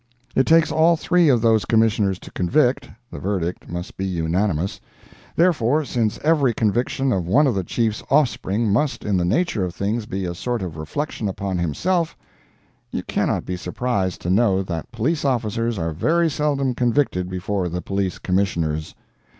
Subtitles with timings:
[0.35, 6.55] It takes all three of those commissioners to convict—the verdict must be unanimous—therefore, since every
[6.55, 10.33] conviction of one of the Chief's offspring must in the nature of things be a
[10.33, 12.17] sort of reflection upon himself,
[12.89, 17.79] you cannot be surprised to know that police officers are very seldom convicted before the
[17.83, 18.95] Police commissioners.